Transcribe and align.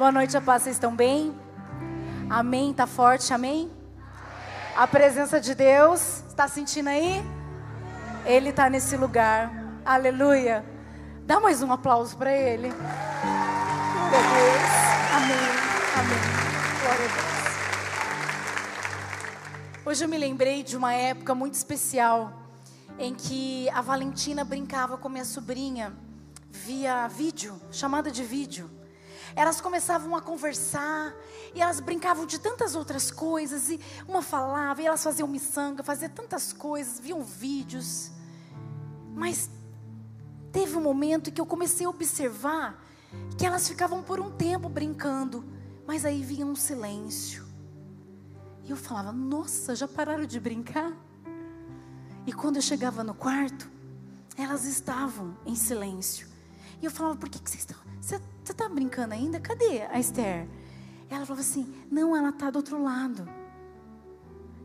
Boa 0.00 0.10
noite, 0.10 0.34
a 0.34 0.40
paz. 0.40 0.62
Vocês 0.62 0.76
estão 0.76 0.96
bem? 0.96 1.38
Amém? 2.30 2.72
Tá 2.72 2.86
forte? 2.86 3.34
Amém? 3.34 3.70
A 4.74 4.86
presença 4.86 5.38
de 5.38 5.54
Deus, 5.54 6.24
está 6.26 6.48
sentindo 6.48 6.88
aí? 6.88 7.22
Ele 8.24 8.48
está 8.48 8.70
nesse 8.70 8.96
lugar. 8.96 9.52
Aleluia. 9.84 10.64
Dá 11.26 11.38
mais 11.38 11.62
um 11.62 11.70
aplauso 11.70 12.16
para 12.16 12.32
ele. 12.32 12.70
Glória 12.70 12.88
a 14.18 14.32
Deus. 14.32 14.72
Amém. 15.16 15.36
Amém. 15.98 16.18
Glória 16.80 17.04
a 17.04 17.08
Deus. 19.74 19.84
Hoje 19.84 20.02
eu 20.06 20.08
me 20.08 20.16
lembrei 20.16 20.62
de 20.62 20.78
uma 20.78 20.94
época 20.94 21.34
muito 21.34 21.56
especial 21.56 22.32
em 22.98 23.14
que 23.14 23.68
a 23.68 23.82
Valentina 23.82 24.44
brincava 24.44 24.96
com 24.96 25.10
minha 25.10 25.26
sobrinha 25.26 25.92
via 26.50 27.06
vídeo, 27.06 27.60
chamada 27.70 28.10
de 28.10 28.24
vídeo. 28.24 28.79
Elas 29.34 29.60
começavam 29.60 30.14
a 30.16 30.20
conversar 30.20 31.14
e 31.54 31.60
elas 31.60 31.80
brincavam 31.80 32.26
de 32.26 32.38
tantas 32.38 32.74
outras 32.74 33.10
coisas. 33.10 33.70
E 33.70 33.80
uma 34.06 34.22
falava, 34.22 34.82
e 34.82 34.86
elas 34.86 35.02
faziam 35.02 35.28
miçanga, 35.28 35.82
faziam 35.82 36.10
tantas 36.10 36.52
coisas, 36.52 36.98
viam 36.98 37.22
vídeos. 37.22 38.10
Mas 39.14 39.50
teve 40.52 40.76
um 40.76 40.82
momento 40.82 41.30
que 41.30 41.40
eu 41.40 41.46
comecei 41.46 41.86
a 41.86 41.90
observar 41.90 42.82
que 43.36 43.46
elas 43.46 43.66
ficavam 43.66 44.02
por 44.02 44.20
um 44.20 44.30
tempo 44.30 44.68
brincando, 44.68 45.44
mas 45.86 46.04
aí 46.04 46.22
vinha 46.22 46.46
um 46.46 46.54
silêncio. 46.54 47.46
E 48.64 48.70
eu 48.70 48.76
falava: 48.76 49.12
Nossa, 49.12 49.74
já 49.74 49.88
pararam 49.88 50.24
de 50.26 50.38
brincar? 50.38 50.92
E 52.26 52.32
quando 52.32 52.56
eu 52.56 52.62
chegava 52.62 53.02
no 53.02 53.14
quarto, 53.14 53.68
elas 54.36 54.64
estavam 54.64 55.36
em 55.44 55.54
silêncio. 55.54 56.29
E 56.80 56.84
eu 56.84 56.90
falava: 56.90 57.16
Por 57.16 57.28
que, 57.28 57.38
que 57.38 57.50
vocês 57.50 57.62
estão? 57.62 57.76
Você 58.00 58.20
está 58.44 58.68
brincando 58.68 59.14
ainda? 59.14 59.38
Cadê 59.38 59.82
a 59.82 59.98
Esther? 59.98 60.48
Ela 61.08 61.26
falava 61.26 61.40
assim: 61.40 61.72
Não, 61.90 62.16
ela 62.16 62.30
está 62.30 62.50
do 62.50 62.56
outro 62.56 62.82
lado. 62.82 63.28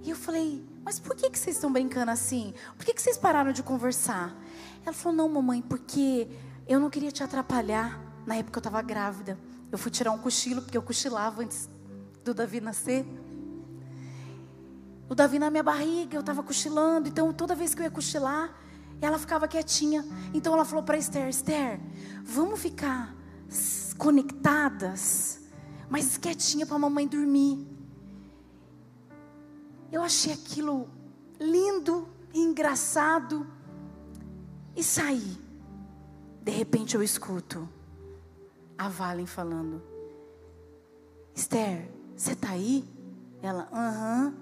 E 0.03 0.09
eu 0.09 0.16
falei: 0.16 0.64
Mas 0.84 1.00
por 1.00 1.16
que, 1.16 1.30
que 1.30 1.38
vocês 1.38 1.56
estão 1.56 1.72
brincando 1.72 2.12
assim? 2.12 2.53
Por 2.78 2.86
que, 2.86 2.94
que 2.94 3.02
vocês 3.02 3.17
pararam 3.17 3.52
de 3.52 3.64
conversar? 3.64 4.36
Ela 4.86 4.94
falou: 4.94 5.17
Não, 5.17 5.30
mamãe, 5.30 5.62
porque 5.62 6.28
eu 6.67 6.80
não 6.80 6.90
queria 6.90 7.12
te 7.12 7.23
atrapalhar. 7.23 8.02
Na 8.25 8.36
época 8.36 8.58
eu 8.58 8.62
estava 8.62 8.81
grávida. 8.81 9.38
Eu 9.72 9.78
fui 9.78 9.92
tirar 9.92 10.12
um 10.12 10.18
cochilo, 10.18 10.62
porque 10.62 10.78
eu 10.78 10.81
cochilava 10.81 11.42
antes 11.42 11.70
do 12.23 12.34
Davi 12.34 12.62
nascer. 12.62 13.06
O 15.08 15.14
Davi 15.14 15.38
na 15.38 15.52
minha 15.52 15.62
barriga, 15.62 16.16
eu 16.16 16.22
estava 16.22 16.42
cochilando. 16.42 17.08
Então 17.08 17.31
toda 17.34 17.53
vez 17.53 17.75
que 17.75 17.81
eu 17.81 17.84
ia 17.84 17.92
cochilar, 17.92 18.56
ela 19.02 19.18
ficava 19.18 19.48
quietinha. 19.48 20.06
Então 20.34 20.54
ela 20.54 20.66
falou 20.66 20.84
para 20.84 20.98
Esther: 20.98 21.28
Esther, 21.30 21.80
vamos 22.24 22.60
ficar 22.60 23.16
conectadas, 23.98 25.42
mas 25.90 26.18
quietinha 26.18 26.66
para 26.66 26.76
a 26.76 26.80
mamãe 26.80 27.08
dormir. 27.08 27.66
Eu 29.92 30.04
achei 30.04 30.34
aquilo 30.34 30.90
lindo, 31.40 32.08
engraçado 32.34 33.48
e 34.76 34.84
saí. 34.84 35.38
De 36.42 36.52
repente 36.52 36.96
eu 36.96 37.04
escuto 37.04 37.68
a 38.78 38.90
Valen 38.90 39.26
falando: 39.26 39.82
Esther, 41.34 41.90
você 42.16 42.34
está 42.34 42.50
aí? 42.50 42.88
Ela, 43.42 43.68
aham. 43.72 44.34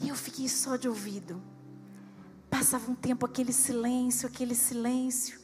E 0.00 0.08
eu 0.08 0.14
fiquei 0.14 0.48
só 0.48 0.76
de 0.76 0.88
ouvido. 0.88 1.40
Passava 2.60 2.90
um 2.90 2.94
tempo 2.94 3.24
aquele 3.24 3.54
silêncio, 3.54 4.28
aquele 4.28 4.54
silêncio. 4.54 5.40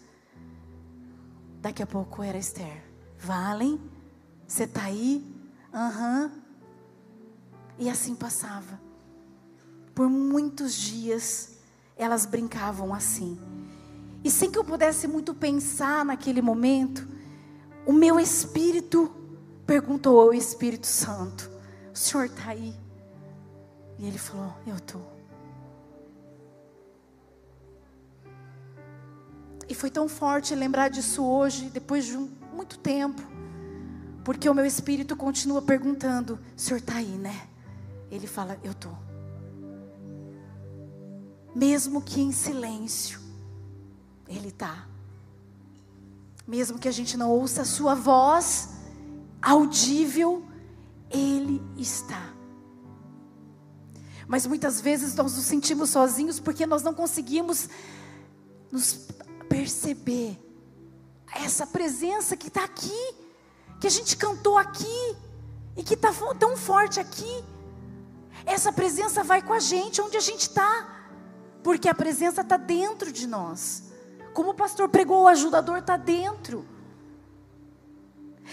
Daqui 1.63 1.83
a 1.83 1.87
pouco 1.87 2.23
era 2.23 2.37
Esther. 2.37 2.85
Valen, 3.19 3.81
você 4.47 4.65
está 4.65 4.83
aí? 4.83 5.25
Aham. 5.73 6.25
Uhum. 6.25 6.43
E 7.79 7.89
assim 7.89 8.15
passava. 8.15 8.79
Por 9.95 10.11
muitos 10.11 10.75
dias, 10.75 11.57
elas 11.97 12.27
brincavam 12.27 12.93
assim. 12.93 13.41
E 14.23 14.31
sem 14.31 14.51
que 14.51 14.59
eu 14.59 14.65
pudesse 14.65 15.09
muito 15.09 15.33
pensar 15.33 16.05
naquele 16.05 16.43
momento, 16.43 17.09
o 17.87 17.95
meu 17.95 18.21
espírito 18.21 19.11
perguntou 19.67 20.21
ao 20.21 20.35
Espírito 20.35 20.87
Santo: 20.87 21.51
O 21.95 21.97
senhor 21.97 22.27
está 22.27 22.51
aí? 22.51 22.75
E 23.99 24.07
ele 24.07 24.19
falou: 24.19 24.55
Eu 24.67 24.77
estou. 24.77 25.16
E 29.69 29.75
foi 29.75 29.91
tão 29.91 30.09
forte 30.09 30.55
lembrar 30.55 30.89
disso 30.89 31.25
hoje, 31.25 31.71
depois 31.71 32.05
de 32.05 32.17
um, 32.17 32.31
muito 32.53 32.79
tempo, 32.79 33.21
porque 34.25 34.49
o 34.49 34.55
meu 34.55 34.65
espírito 34.65 35.17
continua 35.17 35.61
perguntando: 35.61 36.39
o 36.57 36.61
senhor 36.61 36.79
está 36.79 36.97
aí, 36.97 37.07
né? 37.07 37.49
Ele 38.11 38.27
fala: 38.27 38.59
Eu 38.63 38.73
estou. 38.73 38.97
Mesmo 41.55 42.03
que 42.03 42.21
em 42.21 42.33
silêncio, 42.33 43.21
Ele 44.29 44.49
está. 44.49 44.87
Mesmo 46.47 46.79
que 46.79 46.87
a 46.87 46.93
gente 46.93 47.17
não 47.17 47.31
ouça 47.31 47.63
a 47.63 47.65
Sua 47.65 47.95
voz 47.95 48.71
audível, 49.41 50.45
Ele 51.11 51.63
está. 51.77 52.35
Mas 54.29 54.47
muitas 54.47 54.81
vezes 54.81 55.15
nós 55.15 55.37
nos 55.37 55.45
sentimos 55.45 55.91
sozinhos 55.91 56.41
porque 56.41 56.67
nós 56.67 56.83
não 56.83 56.93
conseguimos 56.93 57.69
nos 58.73 59.07
perceber 59.49 60.39
essa 61.35 61.67
presença 61.67 62.37
que 62.37 62.49
está 62.49 62.65
aqui, 62.65 63.15
que 63.81 63.87
a 63.87 63.91
gente 63.91 64.17
cantou 64.17 64.57
aqui 64.57 65.17
e 65.77 65.83
que 65.83 65.95
está 65.95 66.13
tão 66.39 66.57
forte 66.57 67.01
aqui. 67.01 67.45
Essa 68.45 68.73
presença 68.73 69.23
vai 69.23 69.43
com 69.43 69.53
a 69.53 69.61
gente 69.61 70.01
onde 70.01 70.17
a 70.17 70.21
gente 70.21 70.43
está, 70.43 71.09
porque 71.63 71.89
a 71.89 71.95
presença 71.95 72.43
está 72.43 72.57
dentro 72.57 73.11
de 73.13 73.27
nós. 73.27 73.85
Como 74.33 74.51
o 74.51 74.55
pastor 74.55 74.89
pregou, 74.89 75.25
o 75.25 75.29
ajudador 75.29 75.79
está 75.79 75.97
dentro. 75.97 76.65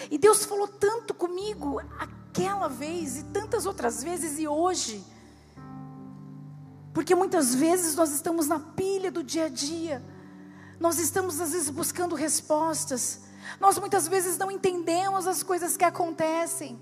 E 0.09 0.17
Deus 0.17 0.45
falou 0.45 0.67
tanto 0.67 1.13
comigo 1.13 1.79
aquela 1.99 2.67
vez 2.67 3.17
e 3.17 3.23
tantas 3.25 3.65
outras 3.65 4.03
vezes 4.03 4.39
e 4.39 4.47
hoje. 4.47 5.03
Porque 6.93 7.15
muitas 7.15 7.53
vezes 7.53 7.95
nós 7.95 8.11
estamos 8.11 8.47
na 8.47 8.59
pilha 8.59 9.11
do 9.11 9.23
dia 9.23 9.45
a 9.45 9.49
dia. 9.49 10.03
Nós 10.83 10.99
estamos 10.99 11.39
às 11.39 11.53
vezes 11.53 11.69
buscando 11.69 12.13
respostas. 12.13 13.21
Nós 13.57 13.79
muitas 13.79 14.05
vezes 14.05 14.37
não 14.37 14.51
entendemos 14.51 15.25
as 15.25 15.41
coisas 15.41 15.77
que 15.77 15.85
acontecem. 15.85 16.77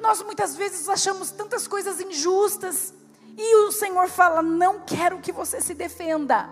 Nós 0.00 0.22
muitas 0.22 0.56
vezes 0.56 0.88
achamos 0.88 1.32
tantas 1.32 1.68
coisas 1.68 2.00
injustas. 2.00 2.94
E 3.36 3.56
o 3.56 3.72
Senhor 3.72 4.08
fala: 4.08 4.40
Não 4.40 4.80
quero 4.80 5.20
que 5.20 5.32
você 5.32 5.60
se 5.60 5.74
defenda. 5.74 6.48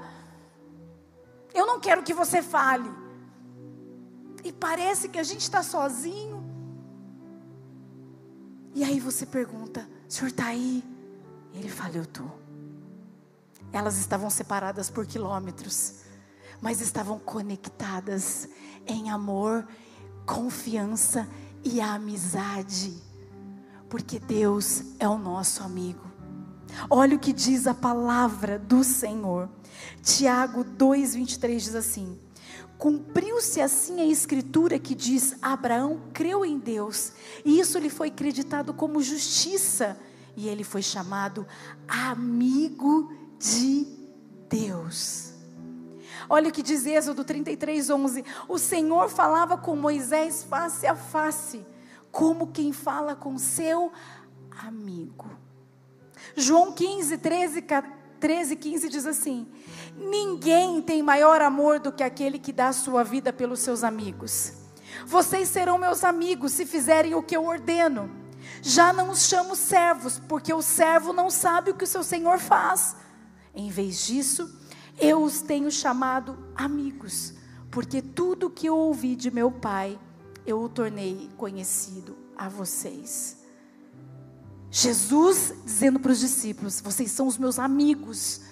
Eu 1.54 1.66
não 1.66 1.80
quero 1.80 2.02
que 2.02 2.12
você 2.12 2.42
fale. 2.42 2.92
E 4.44 4.52
parece 4.52 5.08
que 5.08 5.18
a 5.18 5.22
gente 5.22 5.40
está 5.40 5.62
sozinho. 5.62 6.44
E 8.74 8.84
aí 8.84 9.00
você 9.00 9.24
pergunta: 9.24 9.88
O 10.06 10.12
Senhor 10.12 10.28
está 10.28 10.48
aí? 10.48 10.84
Ele 11.54 11.70
fala: 11.70 11.96
Eu 11.96 12.02
estou. 12.02 12.38
Elas 13.72 13.96
estavam 13.96 14.28
separadas 14.28 14.90
por 14.90 15.06
quilômetros, 15.06 16.03
mas 16.64 16.80
estavam 16.80 17.18
conectadas 17.18 18.48
em 18.86 19.10
amor, 19.10 19.68
confiança 20.24 21.28
e 21.62 21.78
amizade, 21.78 22.94
porque 23.86 24.18
Deus 24.18 24.82
é 24.98 25.06
o 25.06 25.18
nosso 25.18 25.62
amigo. 25.62 26.00
Olha 26.88 27.16
o 27.16 27.18
que 27.18 27.34
diz 27.34 27.66
a 27.66 27.74
palavra 27.74 28.58
do 28.58 28.82
Senhor. 28.82 29.50
Tiago 30.02 30.64
2:23 30.64 31.64
diz 31.64 31.74
assim: 31.74 32.18
Cumpriu-se 32.78 33.60
assim 33.60 34.00
a 34.00 34.06
escritura 34.06 34.78
que 34.78 34.94
diz: 34.94 35.36
Abraão 35.42 36.00
creu 36.14 36.46
em 36.46 36.58
Deus, 36.58 37.12
e 37.44 37.60
isso 37.60 37.78
lhe 37.78 37.90
foi 37.90 38.08
acreditado 38.08 38.72
como 38.72 39.02
justiça, 39.02 39.98
e 40.34 40.48
ele 40.48 40.64
foi 40.64 40.80
chamado 40.80 41.46
amigo 41.86 43.12
de 43.38 43.86
Deus. 44.48 45.33
Olha 46.28 46.48
o 46.48 46.52
que 46.52 46.62
diz 46.62 46.86
Êxodo 46.86 47.24
33, 47.24 47.90
11: 47.90 48.24
O 48.48 48.58
Senhor 48.58 49.08
falava 49.08 49.56
com 49.56 49.76
Moisés 49.76 50.44
face 50.44 50.86
a 50.86 50.94
face, 50.94 51.64
como 52.10 52.48
quem 52.48 52.72
fala 52.72 53.14
com 53.14 53.38
seu 53.38 53.92
amigo. 54.66 55.30
João 56.36 56.72
15, 56.72 57.18
13, 57.18 57.64
13, 58.20 58.56
15 58.56 58.88
diz 58.88 59.06
assim: 59.06 59.46
Ninguém 59.96 60.80
tem 60.80 61.02
maior 61.02 61.40
amor 61.40 61.78
do 61.78 61.92
que 61.92 62.02
aquele 62.02 62.38
que 62.38 62.52
dá 62.52 62.68
a 62.68 62.72
sua 62.72 63.04
vida 63.04 63.32
pelos 63.32 63.60
seus 63.60 63.84
amigos. 63.84 64.52
Vocês 65.06 65.48
serão 65.48 65.76
meus 65.76 66.04
amigos 66.04 66.52
se 66.52 66.64
fizerem 66.64 67.14
o 67.14 67.22
que 67.22 67.36
eu 67.36 67.44
ordeno. 67.44 68.10
Já 68.62 68.92
não 68.92 69.10
os 69.10 69.26
chamo 69.26 69.54
servos, 69.56 70.18
porque 70.18 70.52
o 70.52 70.62
servo 70.62 71.12
não 71.12 71.30
sabe 71.30 71.70
o 71.70 71.74
que 71.74 71.84
o 71.84 71.86
seu 71.86 72.02
senhor 72.02 72.38
faz. 72.38 72.96
Em 73.54 73.68
vez 73.68 74.06
disso, 74.06 74.50
eu 74.98 75.22
os 75.22 75.40
tenho 75.40 75.70
chamado 75.70 76.38
amigos, 76.54 77.34
porque 77.70 78.00
tudo 78.00 78.50
que 78.50 78.66
eu 78.66 78.76
ouvi 78.76 79.16
de 79.16 79.30
meu 79.30 79.50
Pai 79.50 79.98
eu 80.46 80.62
o 80.62 80.68
tornei 80.68 81.30
conhecido 81.36 82.16
a 82.36 82.48
vocês. 82.48 83.42
Jesus 84.70 85.54
dizendo 85.64 86.00
para 86.00 86.12
os 86.12 86.20
discípulos: 86.20 86.80
Vocês 86.80 87.10
são 87.10 87.26
os 87.26 87.38
meus 87.38 87.58
amigos, 87.58 88.42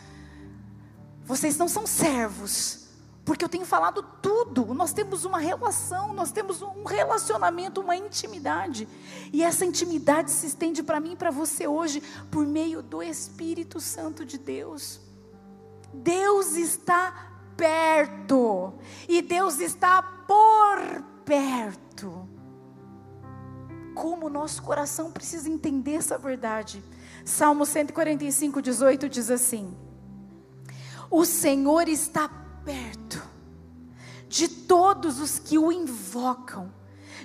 vocês 1.25 1.56
não 1.56 1.69
são 1.69 1.87
servos, 1.87 2.87
porque 3.25 3.44
eu 3.44 3.49
tenho 3.49 3.67
falado 3.67 4.03
tudo. 4.23 4.73
Nós 4.73 4.93
temos 4.93 5.25
uma 5.25 5.39
relação, 5.39 6.12
nós 6.12 6.31
temos 6.31 6.62
um 6.62 6.85
relacionamento, 6.85 7.81
uma 7.81 7.97
intimidade, 7.97 8.89
e 9.33 9.43
essa 9.43 9.65
intimidade 9.65 10.31
se 10.31 10.47
estende 10.47 10.83
para 10.83 11.00
mim 11.00 11.12
e 11.12 11.17
para 11.17 11.31
você 11.31 11.67
hoje 11.67 12.03
por 12.31 12.47
meio 12.47 12.83
do 12.83 13.03
Espírito 13.03 13.81
Santo 13.81 14.25
de 14.25 14.39
Deus. 14.39 15.00
Deus 15.93 16.55
está 16.56 17.33
perto, 17.56 18.75
e 19.09 19.21
Deus 19.23 19.61
está 19.61 20.03
por 20.03 21.03
perto. 21.25 22.29
Como 23.94 24.31
nosso 24.31 24.62
coração 24.62 25.12
precisa 25.12 25.49
entender 25.49 25.94
essa 25.94 26.17
verdade. 26.17 26.83
Salmo 27.25 27.67
145, 27.67 28.62
18 28.62 29.09
diz 29.09 29.31
assim: 29.31 29.77
O 31.11 31.25
Senhor 31.25 31.89
está 31.89 32.29
perto 32.65 33.23
de 34.29 34.49
todos 34.49 35.21
os 35.21 35.39
que 35.39 35.59
o 35.59 35.71
invocam, 35.71 36.73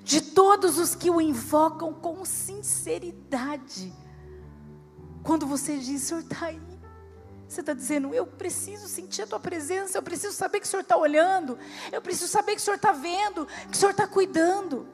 de 0.03 0.19
todos 0.19 0.77
os 0.77 0.93
que 0.93 1.09
o 1.09 1.21
invocam 1.21 1.93
com 1.93 2.25
sinceridade. 2.25 3.93
Quando 5.23 5.47
você 5.47 5.77
diz, 5.77 6.01
Senhor 6.01 6.19
está 6.19 6.47
aí, 6.47 6.76
você 7.47 7.61
está 7.61 7.73
dizendo, 7.73 8.13
eu 8.13 8.25
preciso 8.25 8.87
sentir 8.87 9.21
a 9.21 9.27
tua 9.27 9.39
presença, 9.39 9.97
eu 9.97 10.03
preciso 10.03 10.33
saber 10.33 10.59
que 10.59 10.65
o 10.65 10.69
Senhor 10.69 10.81
está 10.81 10.97
olhando, 10.97 11.57
eu 11.91 12.01
preciso 12.01 12.27
saber 12.27 12.55
que 12.55 12.61
o 12.61 12.63
Senhor 12.63 12.75
está 12.75 12.91
vendo, 12.91 13.45
que 13.45 13.73
o 13.73 13.75
Senhor 13.75 13.91
está 13.91 14.05
cuidando. 14.07 14.87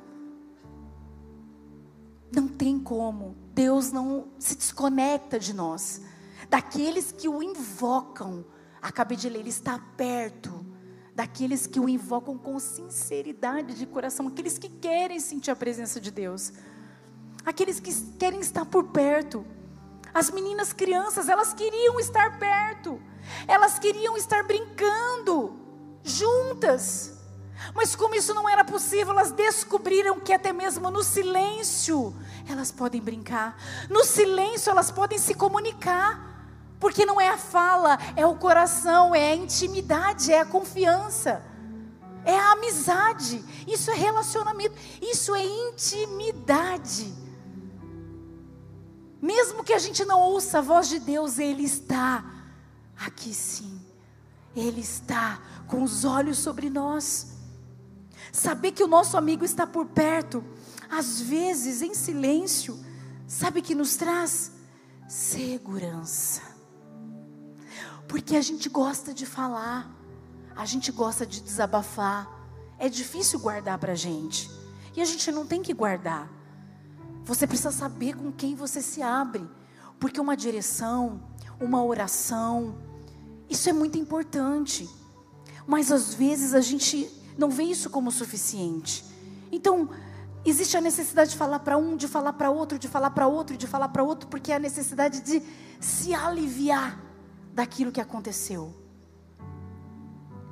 Não 2.32 2.48
tem 2.48 2.80
como, 2.80 3.36
Deus 3.54 3.92
não 3.92 4.28
se 4.38 4.56
desconecta 4.56 5.40
de 5.40 5.54
nós, 5.54 6.02
daqueles 6.50 7.12
que 7.12 7.28
o 7.28 7.42
invocam. 7.42 8.46
Acabei 8.82 9.18
de 9.18 9.30
ler, 9.30 9.40
Ele 9.40 9.50
está 9.50 9.80
perto 9.96 10.64
daqueles 11.16 11.68
que 11.68 11.80
o 11.80 11.88
invocam 11.88 12.38
com 12.38 12.60
sinceridade 12.60 13.76
de 13.76 13.86
coração, 13.86 14.28
aqueles 14.28 14.58
que 14.58 14.68
querem 14.68 15.20
sentir 15.20 15.52
a 15.52 15.56
presença 15.56 16.00
de 16.00 16.12
Deus, 16.12 16.54
aqueles 17.46 17.80
que 17.80 17.94
querem 18.18 18.40
estar 18.40 18.66
por 18.66 18.86
perto. 18.86 19.46
As 20.13 20.30
meninas 20.30 20.71
crianças, 20.71 21.27
elas 21.27 21.54
queriam 21.54 22.00
estar 22.00 22.38
perto, 22.38 23.01
elas 23.48 23.80
queriam 23.80 24.15
estar 24.15 24.44
brincando 24.44 25.60
juntas. 26.04 27.18
Mas 27.74 27.95
como 27.95 28.13
isso 28.13 28.33
não 28.33 28.48
era 28.48 28.63
possível, 28.63 29.13
elas 29.13 29.31
descobriram 29.31 30.19
que 30.19 30.33
até 30.33 30.51
mesmo 30.51 30.92
no 30.92 31.01
silêncio 31.01 32.13
elas 32.48 32.71
podem 32.71 33.01
brincar, 33.01 33.57
no 33.89 34.04
silêncio 34.04 34.69
elas 34.69 34.92
podem 34.92 35.18
se 35.18 35.33
comunicar. 35.33 36.31
Porque 36.80 37.06
não 37.06 37.19
é 37.19 37.30
a 37.30 37.38
fala, 37.38 37.98
é 38.13 38.25
o 38.25 38.36
coração, 38.36 39.15
é 39.15 39.31
a 39.31 39.36
intimidade, 39.36 40.33
é 40.33 40.42
a 40.42 40.45
confiança, 40.45 41.42
é 42.25 42.38
a 42.38 42.51
amizade. 42.51 43.42
Isso 43.65 43.89
é 43.89 43.94
relacionamento, 43.94 44.75
isso 45.01 45.33
é 45.33 45.45
intimidade. 45.45 47.23
Mesmo 49.24 49.64
que 49.64 49.72
a 49.72 49.80
gente 49.80 50.04
não 50.04 50.20
ouça 50.20 50.58
a 50.58 50.62
voz 50.62 50.90
de 50.90 51.00
Deus, 51.00 51.40
Ele 51.40 51.64
está 51.64 52.25
aqui 53.00 53.34
sim. 53.34 53.80
Ele 54.54 54.81
está 54.81 55.42
com 55.66 55.81
os 55.81 56.04
olhos 56.04 56.38
sobre 56.40 56.70
nós. 56.70 57.38
Saber 58.34 58.74
que 58.74 58.84
o 58.84 58.88
nosso 58.88 59.16
amigo 59.16 59.46
está 59.46 59.66
por 59.66 59.86
perto, 59.86 60.44
às 60.92 61.22
vezes 61.22 61.81
em 61.81 61.94
silêncio, 61.94 62.78
sabe 63.25 63.62
que 63.62 63.74
nos 63.74 63.96
traz 63.96 64.52
segurança. 65.08 66.42
Porque 68.10 68.36
a 68.36 68.42
gente 68.42 68.68
gosta 68.68 69.14
de 69.14 69.25
falar, 69.25 69.90
a 70.54 70.66
gente 70.66 70.92
gosta 70.92 71.25
de 71.25 71.40
desabafar. 71.40 72.30
É 72.78 72.90
difícil 72.90 73.40
guardar 73.40 73.78
para 73.78 73.94
a 73.94 73.96
gente. 73.96 74.52
E 74.94 75.00
a 75.00 75.06
gente 75.06 75.31
não 75.31 75.48
tem 75.48 75.62
que 75.62 75.74
guardar. 75.74 76.43
Você 77.25 77.48
precisa 77.48 77.72
saber 77.72 78.16
com 78.16 78.31
quem 78.31 78.56
você 78.56 78.81
se 78.81 79.02
abre, 79.02 79.48
porque 80.00 80.20
uma 80.20 80.36
direção, 80.36 81.22
uma 81.60 81.84
oração, 81.84 82.75
isso 83.50 83.70
é 83.70 83.74
muito 83.74 83.98
importante. 83.98 84.90
Mas 85.66 85.92
às 85.92 86.14
vezes 86.14 86.54
a 86.54 86.62
gente 86.62 87.10
não 87.38 87.50
vê 87.50 87.64
isso 87.64 87.90
como 87.90 88.12
suficiente. 88.12 89.06
Então, 89.52 89.90
existe 90.46 90.75
a 90.75 90.81
necessidade 90.81 91.31
de 91.31 91.38
falar 91.38 91.60
para 91.60 91.78
um, 91.78 91.96
de 91.96 92.08
falar 92.08 92.34
para 92.34 92.50
outro, 92.50 92.78
de 92.78 92.88
falar 92.88 93.12
para 93.12 93.28
outro, 93.28 93.56
de 93.56 93.68
falar 93.68 93.90
para 93.90 94.04
outro, 94.04 94.28
porque 94.28 94.52
é 94.52 94.56
a 94.56 94.60
necessidade 94.60 95.22
de 95.22 95.42
se 95.80 96.14
aliviar 96.14 97.00
daquilo 97.54 97.92
que 97.92 98.02
aconteceu. 98.02 98.74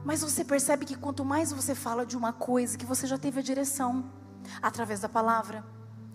Mas 0.06 0.21
você 0.21 0.44
percebe 0.44 0.85
que 0.85 0.95
quanto 0.95 1.23
mais 1.25 1.51
você 1.51 1.75
fala 1.75 2.06
de 2.06 2.18
uma 2.18 2.33
coisa, 2.33 2.77
que 2.77 2.85
você 2.85 3.06
já 3.06 3.18
teve 3.18 3.39
a 3.39 3.44
direção, 3.44 4.06
através 4.62 5.01
da 5.01 5.09
palavra, 5.09 5.63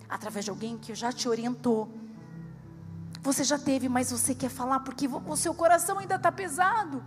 através 0.09 0.45
de 0.45 0.51
alguém 0.51 0.77
que 0.77 0.93
já 0.95 1.11
te 1.11 1.27
orientou. 1.27 1.89
Você 3.21 3.43
já 3.43 3.57
teve, 3.57 3.89
mas 3.89 4.11
você 4.11 4.33
quer 4.33 4.49
falar 4.49 4.79
porque 4.81 5.07
o 5.07 5.35
seu 5.35 5.53
coração 5.53 5.99
ainda 5.99 6.15
está 6.15 6.31
pesado. 6.31 7.03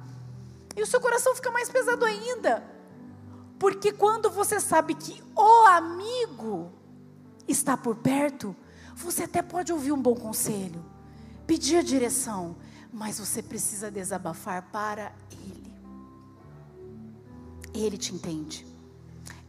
E 0.76 0.82
o 0.82 0.86
seu 0.86 1.00
coração 1.00 1.34
fica 1.34 1.50
mais 1.50 1.68
pesado 1.68 2.04
ainda. 2.04 2.62
Porque 3.58 3.92
quando 3.92 4.30
você 4.30 4.58
sabe 4.58 4.94
que 4.94 5.22
o 5.36 5.66
amigo 5.66 6.72
está 7.46 7.76
por 7.76 7.96
perto, 7.96 8.54
você 8.94 9.24
até 9.24 9.42
pode 9.42 9.72
ouvir 9.72 9.92
um 9.92 10.00
bom 10.00 10.14
conselho, 10.14 10.84
pedir 11.46 11.76
a 11.76 11.82
direção, 11.82 12.56
mas 12.92 13.18
você 13.18 13.42
precisa 13.42 13.90
desabafar 13.90 14.70
para 14.70 15.12
ele. 15.30 15.74
Ele 17.72 17.96
te 17.96 18.14
entende. 18.14 18.66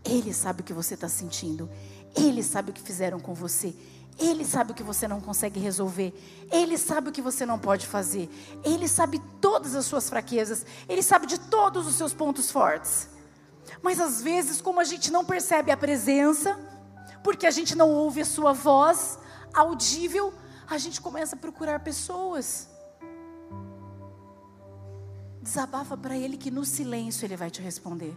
Ele 0.03 0.33
sabe 0.33 0.61
o 0.61 0.63
que 0.63 0.73
você 0.73 0.93
está 0.95 1.07
sentindo. 1.07 1.69
Ele 2.15 2.43
sabe 2.43 2.71
o 2.71 2.73
que 2.73 2.81
fizeram 2.81 3.19
com 3.19 3.33
você. 3.33 3.73
Ele 4.19 4.45
sabe 4.45 4.71
o 4.71 4.75
que 4.75 4.83
você 4.83 5.07
não 5.07 5.19
consegue 5.19 5.59
resolver. 5.59 6.13
Ele 6.51 6.77
sabe 6.77 7.09
o 7.09 7.11
que 7.11 7.21
você 7.21 7.45
não 7.45 7.57
pode 7.57 7.87
fazer. 7.87 8.29
Ele 8.63 8.87
sabe 8.87 9.19
todas 9.39 9.75
as 9.75 9.85
suas 9.85 10.09
fraquezas. 10.09 10.65
Ele 10.87 11.01
sabe 11.01 11.25
de 11.25 11.39
todos 11.39 11.87
os 11.87 11.95
seus 11.95 12.13
pontos 12.13 12.51
fortes. 12.51 13.09
Mas 13.81 13.99
às 13.99 14.21
vezes, 14.21 14.61
como 14.61 14.79
a 14.79 14.83
gente 14.83 15.11
não 15.11 15.25
percebe 15.25 15.71
a 15.71 15.77
presença, 15.77 16.59
porque 17.23 17.47
a 17.47 17.51
gente 17.51 17.75
não 17.75 17.89
ouve 17.89 18.21
a 18.21 18.25
sua 18.25 18.53
voz 18.53 19.17
audível, 19.53 20.33
a 20.67 20.77
gente 20.77 21.01
começa 21.01 21.35
a 21.35 21.39
procurar 21.39 21.79
pessoas. 21.79 22.69
Desabafa 25.41 25.97
para 25.97 26.15
ele 26.15 26.37
que 26.37 26.51
no 26.51 26.63
silêncio 26.63 27.25
ele 27.25 27.35
vai 27.35 27.49
te 27.49 27.61
responder. 27.61 28.15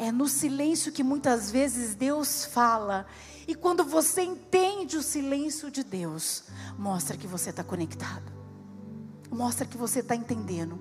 É 0.00 0.10
no 0.10 0.26
silêncio 0.26 0.90
que 0.90 1.04
muitas 1.04 1.50
vezes 1.50 1.94
Deus 1.94 2.46
fala. 2.46 3.06
E 3.46 3.54
quando 3.54 3.84
você 3.84 4.22
entende 4.22 4.96
o 4.96 5.02
silêncio 5.02 5.70
de 5.70 5.84
Deus, 5.84 6.44
mostra 6.78 7.18
que 7.18 7.26
você 7.26 7.50
está 7.50 7.62
conectado. 7.62 8.32
Mostra 9.30 9.66
que 9.66 9.76
você 9.76 10.00
está 10.00 10.16
entendendo. 10.16 10.80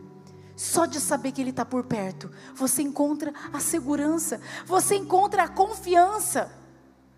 Só 0.56 0.86
de 0.86 1.02
saber 1.02 1.34
que 1.34 1.42
Ele 1.42 1.50
está 1.50 1.66
por 1.66 1.84
perto, 1.84 2.32
você 2.56 2.82
encontra 2.82 3.34
a 3.52 3.60
segurança, 3.60 4.40
você 4.66 4.96
encontra 4.96 5.44
a 5.44 5.48
confiança 5.50 6.50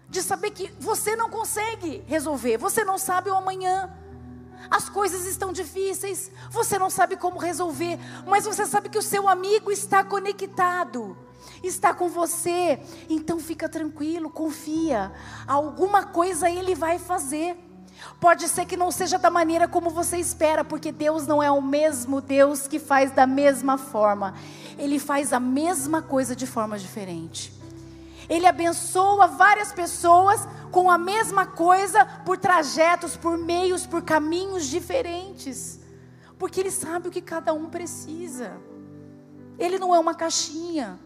de 0.09 0.23
saber 0.23 0.49
que 0.51 0.71
você 0.79 1.15
não 1.15 1.29
consegue 1.29 2.03
resolver, 2.07 2.57
você 2.57 2.83
não 2.83 2.97
sabe 2.97 3.29
o 3.29 3.35
amanhã. 3.35 3.95
As 4.69 4.89
coisas 4.89 5.25
estão 5.25 5.51
difíceis, 5.51 6.31
você 6.49 6.77
não 6.77 6.89
sabe 6.89 7.17
como 7.17 7.39
resolver, 7.39 7.97
mas 8.25 8.45
você 8.45 8.65
sabe 8.65 8.89
que 8.89 8.97
o 8.97 9.01
seu 9.01 9.27
amigo 9.27 9.71
está 9.71 10.03
conectado 10.03 11.17
está 11.63 11.93
com 11.93 12.09
você. 12.09 12.79
Então 13.09 13.39
fica 13.39 13.67
tranquilo, 13.69 14.29
confia. 14.29 15.11
Alguma 15.47 16.03
coisa 16.03 16.49
ele 16.49 16.75
vai 16.75 16.99
fazer. 16.99 17.57
Pode 18.19 18.47
ser 18.49 18.65
que 18.65 18.75
não 18.75 18.91
seja 18.91 19.19
da 19.19 19.29
maneira 19.29 19.67
como 19.67 19.89
você 19.89 20.17
espera, 20.17 20.63
porque 20.63 20.91
Deus 20.91 21.27
não 21.27 21.41
é 21.41 21.51
o 21.51 21.61
mesmo 21.61 22.19
Deus 22.19 22.67
que 22.67 22.79
faz 22.79 23.11
da 23.11 23.27
mesma 23.27 23.77
forma. 23.77 24.33
Ele 24.77 24.97
faz 24.97 25.31
a 25.31 25.39
mesma 25.39 26.01
coisa 26.01 26.35
de 26.35 26.47
forma 26.47 26.79
diferente. 26.79 27.60
Ele 28.31 28.47
abençoa 28.47 29.27
várias 29.27 29.73
pessoas 29.73 30.47
com 30.71 30.89
a 30.89 30.97
mesma 30.97 31.45
coisa 31.45 32.05
por 32.25 32.37
trajetos, 32.37 33.17
por 33.17 33.37
meios, 33.37 33.85
por 33.85 34.01
caminhos 34.03 34.67
diferentes. 34.67 35.81
Porque 36.39 36.61
ele 36.61 36.71
sabe 36.71 37.09
o 37.09 37.11
que 37.11 37.21
cada 37.21 37.53
um 37.53 37.69
precisa. 37.69 38.53
Ele 39.59 39.77
não 39.77 39.93
é 39.93 39.99
uma 39.99 40.15
caixinha. 40.15 40.97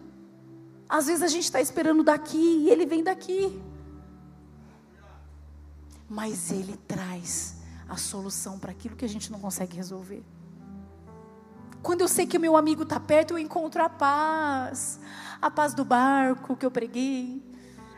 Às 0.87 1.07
vezes 1.07 1.23
a 1.23 1.27
gente 1.27 1.45
está 1.45 1.59
esperando 1.59 2.03
daqui 2.03 2.37
e 2.37 2.69
ele 2.69 2.85
vem 2.85 3.03
daqui. 3.03 3.59
Mas 6.07 6.51
ele 6.51 6.77
traz 6.87 7.55
a 7.89 7.97
solução 7.97 8.59
para 8.59 8.69
aquilo 8.69 8.95
que 8.95 9.03
a 9.03 9.09
gente 9.09 9.31
não 9.31 9.39
consegue 9.39 9.75
resolver. 9.75 10.23
Quando 11.85 12.01
eu 12.01 12.07
sei 12.07 12.25
que 12.25 12.39
meu 12.39 12.57
amigo 12.57 12.81
está 12.81 12.99
perto, 12.99 13.35
eu 13.35 13.37
encontro 13.37 13.83
a 13.83 13.87
paz. 13.87 14.99
A 15.39 15.51
paz 15.51 15.75
do 15.75 15.85
barco 15.85 16.55
que 16.55 16.65
eu 16.65 16.71
preguei. 16.71 17.43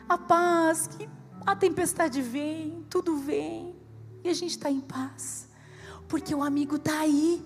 a 0.06 0.18
paz, 0.18 0.88
que 0.88 1.08
a 1.46 1.56
tempestade 1.56 2.20
vem, 2.20 2.84
tudo 2.90 3.16
vem, 3.16 3.74
e 4.22 4.28
a 4.28 4.34
gente 4.34 4.50
está 4.50 4.70
em 4.70 4.80
paz, 4.80 5.48
porque 6.06 6.34
o 6.34 6.42
amigo 6.42 6.76
está 6.76 7.00
aí. 7.00 7.42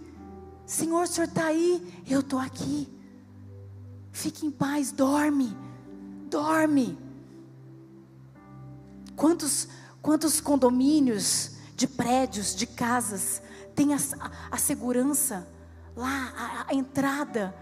Senhor, 0.66 1.04
o 1.04 1.06
Senhor 1.06 1.28
está 1.28 1.44
aí, 1.44 2.02
eu 2.08 2.18
estou 2.18 2.40
aqui. 2.40 2.88
Fique 4.11 4.44
em 4.44 4.50
paz, 4.50 4.90
dorme, 4.90 5.56
dorme. 6.28 6.99
Quantos, 9.14 9.68
quantos 10.00 10.40
condomínios 10.40 11.52
de 11.76 11.87
prédios, 11.87 12.52
de 12.52 12.66
casas, 12.66 13.40
tem 13.76 13.94
a, 13.94 13.99
a 14.50 14.56
segurança 14.56 15.46
lá, 15.96 16.32
a, 16.37 16.70
a 16.70 16.75
entrada, 16.75 17.54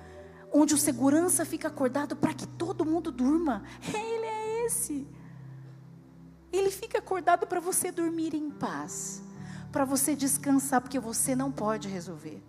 onde 0.52 0.74
o 0.74 0.78
segurança 0.78 1.44
fica 1.44 1.68
acordado 1.68 2.16
para 2.16 2.34
que 2.34 2.46
todo 2.46 2.84
mundo 2.84 3.10
durma. 3.10 3.62
Ele 3.82 4.26
é 4.26 4.66
esse. 4.66 5.06
Ele 6.52 6.70
fica 6.70 6.98
acordado 6.98 7.46
para 7.46 7.60
você 7.60 7.92
dormir 7.92 8.34
em 8.34 8.50
paz, 8.50 9.22
para 9.70 9.84
você 9.84 10.16
descansar, 10.16 10.80
porque 10.80 10.98
você 10.98 11.34
não 11.36 11.50
pode 11.52 11.88
resolver. 11.88 12.42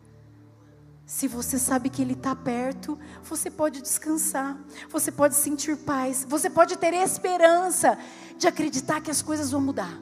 Se 1.06 1.28
você 1.28 1.60
sabe 1.60 1.90
que 1.90 2.02
Ele 2.02 2.14
está 2.14 2.36
perto, 2.36 2.98
você 3.24 3.52
pode 3.52 3.82
descansar, 3.82 4.58
você 4.90 5.12
pode 5.12 5.36
sentir 5.36 5.76
paz, 5.78 6.26
você 6.28 6.50
pode 6.50 6.78
ter 6.78 6.94
esperança 6.94 7.98
de 8.38 8.48
acreditar 8.48 9.02
que 9.02 9.12
as 9.12 9.22
coisas 9.22 9.52
vão 9.52 9.62
mudar, 9.62 10.00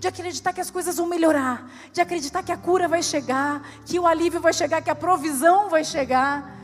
de 0.00 0.08
acreditar 0.08 0.54
que 0.54 0.62
as 0.62 0.70
coisas 0.70 0.96
vão 0.96 1.06
melhorar, 1.06 1.70
de 1.92 2.00
acreditar 2.00 2.42
que 2.42 2.50
a 2.50 2.56
cura 2.56 2.88
vai 2.88 3.02
chegar, 3.02 3.62
que 3.84 3.98
o 3.98 4.06
alívio 4.06 4.40
vai 4.40 4.52
chegar, 4.54 4.80
que 4.80 4.88
a 4.88 4.94
provisão 4.94 5.68
vai 5.68 5.84
chegar, 5.84 6.56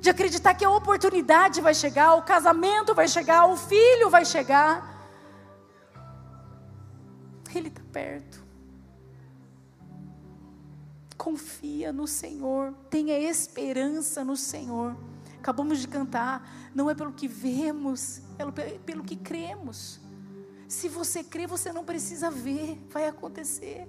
de 0.00 0.08
acreditar 0.08 0.54
que 0.54 0.64
a 0.64 0.70
oportunidade 0.70 1.60
vai 1.60 1.74
chegar, 1.74 2.14
o 2.14 2.22
casamento 2.22 2.94
vai 2.94 3.08
chegar, 3.08 3.46
o 3.46 3.56
filho 3.56 4.08
vai 4.08 4.24
chegar. 4.24 4.94
Ele 7.52 7.68
está 7.68 7.82
perto. 7.90 8.44
Confia 11.16 11.92
no 11.92 12.06
Senhor, 12.06 12.72
tenha 12.88 13.18
esperança 13.18 14.22
no 14.22 14.36
Senhor. 14.36 14.96
Acabamos 15.40 15.80
de 15.80 15.88
cantar, 15.88 16.48
não 16.72 16.88
é 16.88 16.94
pelo 16.94 17.12
que 17.12 17.26
vemos, 17.26 18.22
é 18.38 18.44
pelo 18.78 19.02
que 19.02 19.16
cremos. 19.16 20.05
Se 20.68 20.88
você 20.88 21.22
crê, 21.22 21.46
você 21.46 21.72
não 21.72 21.84
precisa 21.84 22.30
ver, 22.30 22.78
vai 22.90 23.06
acontecer. 23.06 23.88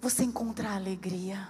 Você 0.00 0.24
encontrar 0.24 0.76
alegria, 0.76 1.48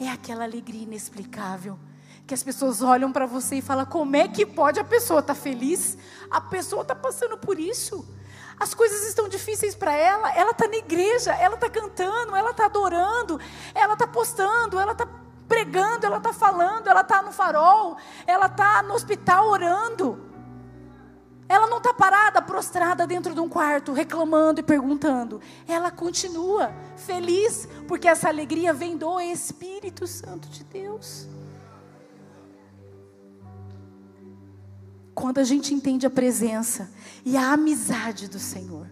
é 0.00 0.08
aquela 0.08 0.44
alegria 0.44 0.82
inexplicável 0.82 1.78
que 2.26 2.34
as 2.34 2.42
pessoas 2.42 2.82
olham 2.82 3.10
para 3.10 3.26
você 3.26 3.56
e 3.56 3.62
falam: 3.62 3.86
como 3.86 4.14
é 4.14 4.28
que 4.28 4.44
pode 4.44 4.78
a 4.78 4.84
pessoa 4.84 5.20
estar 5.20 5.34
tá 5.34 5.40
feliz? 5.40 5.96
A 6.30 6.40
pessoa 6.40 6.82
está 6.82 6.94
passando 6.94 7.38
por 7.38 7.58
isso. 7.58 8.06
As 8.60 8.74
coisas 8.74 9.06
estão 9.08 9.28
difíceis 9.28 9.74
para 9.74 9.94
ela. 9.94 10.30
Ela 10.32 10.50
está 10.50 10.68
na 10.68 10.76
igreja, 10.76 11.32
ela 11.32 11.54
está 11.54 11.70
cantando, 11.70 12.36
ela 12.36 12.50
está 12.50 12.66
adorando, 12.66 13.40
ela 13.74 13.94
está 13.94 14.06
postando, 14.06 14.78
ela 14.78 14.92
está 14.92 15.08
pregando, 15.48 16.04
ela 16.04 16.18
está 16.18 16.32
falando, 16.32 16.88
ela 16.88 17.00
está 17.00 17.22
no 17.22 17.32
farol, 17.32 17.96
ela 18.26 18.46
está 18.46 18.82
no 18.82 18.94
hospital 18.94 19.48
orando. 19.48 20.27
Ela 21.48 21.66
não 21.66 21.78
está 21.78 21.94
parada, 21.94 22.42
prostrada 22.42 23.06
dentro 23.06 23.32
de 23.32 23.40
um 23.40 23.48
quarto, 23.48 23.92
reclamando 23.92 24.60
e 24.60 24.62
perguntando. 24.62 25.40
Ela 25.66 25.90
continua 25.90 26.74
feliz, 26.96 27.66
porque 27.86 28.06
essa 28.06 28.28
alegria 28.28 28.74
vem 28.74 28.96
do 28.96 29.18
Espírito 29.18 30.06
Santo 30.06 30.48
de 30.48 30.62
Deus. 30.64 31.26
Quando 35.14 35.38
a 35.38 35.44
gente 35.44 35.72
entende 35.72 36.06
a 36.06 36.10
presença 36.10 36.90
e 37.24 37.36
a 37.36 37.52
amizade 37.52 38.28
do 38.28 38.38
Senhor, 38.38 38.86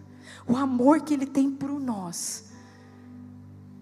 o 0.47 0.57
amor 0.57 1.01
que 1.01 1.13
Ele 1.13 1.25
tem 1.25 1.51
por 1.51 1.69
nós, 1.79 2.45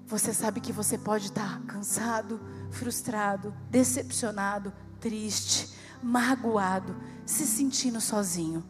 você 0.05 0.33
sabe 0.33 0.59
que 0.59 0.71
você 0.71 0.97
pode 0.97 1.27
estar 1.27 1.61
cansado, 1.65 2.39
frustrado, 2.69 3.53
decepcionado, 3.71 4.71
triste, 4.99 5.73
magoado, 6.01 6.95
se 7.25 7.45
sentindo 7.45 7.99
sozinho. 7.99 8.63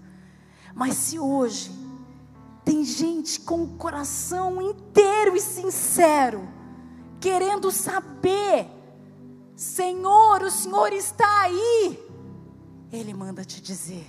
Mas 0.74 0.96
se 0.96 1.20
hoje 1.20 1.72
tem 2.64 2.84
gente 2.84 3.40
com 3.42 3.64
o 3.64 3.78
coração 3.78 4.62
inteiro 4.62 5.36
e 5.36 5.40
sincero, 5.40 6.48
querendo 7.20 7.72
saber, 7.72 8.68
Senhor, 9.56 10.42
o 10.42 10.52
Senhor 10.52 10.92
está 10.92 11.42
aí, 11.42 12.00
ele 12.92 13.14
manda 13.14 13.46
te 13.46 13.62
dizer: 13.62 14.08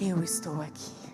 Eu 0.00 0.22
estou 0.22 0.60
aqui. 0.60 1.07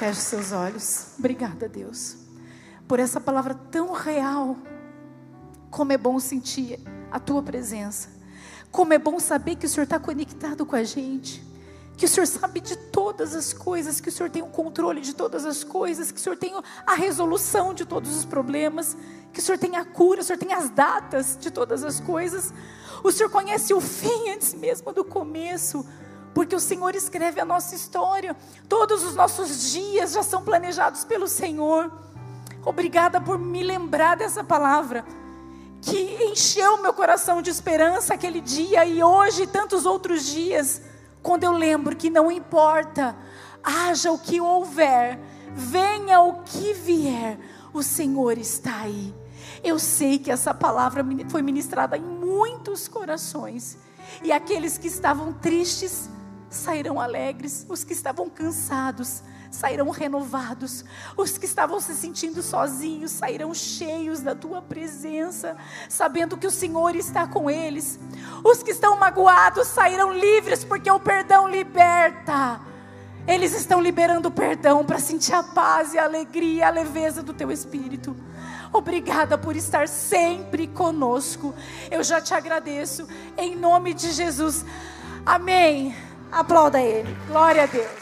Feche 0.00 0.22
seus 0.22 0.50
olhos. 0.50 1.08
Obrigada, 1.18 1.68
Deus, 1.68 2.16
por 2.88 2.98
essa 2.98 3.20
palavra 3.20 3.52
tão 3.54 3.92
real. 3.92 4.56
Como 5.70 5.92
é 5.92 5.98
bom 5.98 6.18
sentir 6.18 6.80
a 7.10 7.20
tua 7.20 7.42
presença. 7.42 8.08
Como 8.70 8.94
é 8.94 8.98
bom 8.98 9.20
saber 9.20 9.56
que 9.56 9.66
o 9.66 9.68
Senhor 9.68 9.84
está 9.84 9.98
conectado 9.98 10.64
com 10.64 10.74
a 10.74 10.84
gente 10.84 11.44
que 12.00 12.06
o 12.06 12.08
Senhor 12.08 12.26
sabe 12.26 12.62
de 12.62 12.76
todas 12.76 13.34
as 13.34 13.52
coisas, 13.52 14.00
que 14.00 14.08
o 14.08 14.12
Senhor 14.12 14.30
tem 14.30 14.40
o 14.40 14.46
controle 14.46 15.02
de 15.02 15.14
todas 15.14 15.44
as 15.44 15.62
coisas, 15.62 16.10
que 16.10 16.18
o 16.18 16.22
Senhor 16.22 16.34
tem 16.34 16.54
a 16.86 16.94
resolução 16.94 17.74
de 17.74 17.84
todos 17.84 18.16
os 18.16 18.24
problemas, 18.24 18.96
que 19.34 19.38
o 19.38 19.42
Senhor 19.42 19.58
tem 19.58 19.76
a 19.76 19.84
cura, 19.84 20.22
o 20.22 20.24
Senhor 20.24 20.38
tem 20.38 20.54
as 20.54 20.70
datas 20.70 21.36
de 21.38 21.50
todas 21.50 21.84
as 21.84 22.00
coisas. 22.00 22.54
O 23.04 23.12
Senhor 23.12 23.28
conhece 23.28 23.74
o 23.74 23.82
fim 23.82 24.30
antes 24.30 24.54
mesmo 24.54 24.94
do 24.94 25.04
começo, 25.04 25.84
porque 26.34 26.54
o 26.54 26.60
Senhor 26.60 26.94
escreve 26.94 27.40
a 27.40 27.44
nossa 27.44 27.74
história. 27.74 28.36
Todos 28.68 29.04
os 29.04 29.14
nossos 29.14 29.70
dias 29.72 30.12
já 30.12 30.22
são 30.22 30.42
planejados 30.42 31.04
pelo 31.04 31.28
Senhor. 31.28 31.92
Obrigada 32.64 33.20
por 33.20 33.38
me 33.38 33.62
lembrar 33.62 34.16
dessa 34.16 34.44
palavra 34.44 35.04
que 35.82 36.24
encheu 36.24 36.82
meu 36.82 36.92
coração 36.92 37.40
de 37.40 37.50
esperança 37.50 38.14
aquele 38.14 38.40
dia 38.40 38.84
e 38.84 39.02
hoje 39.02 39.44
e 39.44 39.46
tantos 39.46 39.86
outros 39.86 40.26
dias 40.26 40.82
quando 41.22 41.44
eu 41.44 41.52
lembro 41.52 41.96
que 41.96 42.10
não 42.10 42.30
importa, 42.30 43.16
haja 43.62 44.10
o 44.10 44.18
que 44.18 44.40
houver, 44.40 45.18
venha 45.54 46.20
o 46.20 46.42
que 46.42 46.72
vier, 46.72 47.38
o 47.72 47.82
Senhor 47.82 48.38
está 48.38 48.80
aí. 48.80 49.14
Eu 49.62 49.78
sei 49.78 50.18
que 50.18 50.30
essa 50.30 50.54
palavra 50.54 51.04
foi 51.28 51.42
ministrada 51.42 51.96
em 51.96 52.02
muitos 52.02 52.88
corações, 52.88 53.76
e 54.22 54.32
aqueles 54.32 54.78
que 54.78 54.86
estavam 54.86 55.32
tristes 55.32 56.08
sairão 56.50 57.00
alegres, 57.00 57.64
os 57.68 57.84
que 57.84 57.92
estavam 57.92 58.28
cansados 58.28 59.22
sairão 59.50 59.90
renovados. 59.90 60.84
Os 61.16 61.36
que 61.36 61.44
estavam 61.44 61.80
se 61.80 61.94
sentindo 61.94 62.42
sozinhos 62.42 63.10
sairão 63.10 63.52
cheios 63.52 64.20
da 64.20 64.34
tua 64.34 64.62
presença, 64.62 65.56
sabendo 65.88 66.36
que 66.36 66.46
o 66.46 66.50
Senhor 66.50 66.94
está 66.94 67.26
com 67.26 67.50
eles. 67.50 67.98
Os 68.44 68.62
que 68.62 68.70
estão 68.70 68.96
magoados 68.96 69.66
sairão 69.66 70.12
livres, 70.12 70.64
porque 70.64 70.90
o 70.90 71.00
perdão 71.00 71.48
liberta. 71.48 72.60
Eles 73.26 73.54
estão 73.54 73.80
liberando 73.80 74.30
perdão 74.30 74.84
para 74.84 74.98
sentir 74.98 75.34
a 75.34 75.42
paz 75.42 75.94
e 75.94 75.98
a 75.98 76.04
alegria, 76.04 76.68
a 76.68 76.70
leveza 76.70 77.22
do 77.22 77.34
teu 77.34 77.50
espírito. 77.50 78.16
Obrigada 78.72 79.36
por 79.36 79.56
estar 79.56 79.88
sempre 79.88 80.68
conosco. 80.68 81.54
Eu 81.90 82.02
já 82.02 82.20
te 82.20 82.32
agradeço 82.32 83.06
em 83.36 83.56
nome 83.56 83.92
de 83.94 84.12
Jesus. 84.12 84.64
Amém. 85.26 85.94
Aplauda 86.32 86.80
ele. 86.80 87.16
Glória 87.28 87.64
a 87.64 87.66
Deus. 87.66 88.00